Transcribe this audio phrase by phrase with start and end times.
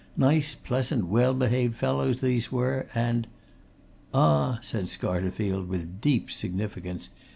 [0.17, 3.27] Nice, pleasant, well behaved fellows these were, and"
[4.15, 7.09] "Ah!" said Scarterfield, with deep significance.